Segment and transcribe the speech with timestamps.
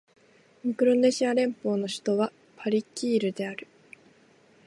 [0.63, 3.67] ミクロネシア連邦の首都はパリキールである